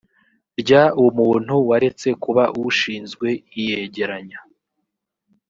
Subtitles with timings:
[0.59, 0.71] ry
[1.05, 3.27] umuntu waretse kuba ushinzwe
[3.59, 4.39] iyegeranya